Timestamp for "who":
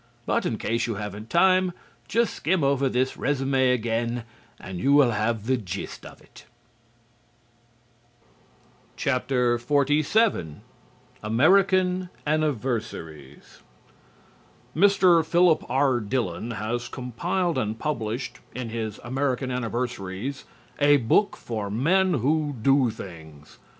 22.15-22.55